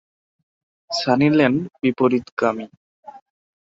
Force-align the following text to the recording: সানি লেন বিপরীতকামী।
সানি 0.89 1.27
লেন 1.37 1.53
বিপরীতকামী। 1.81 2.65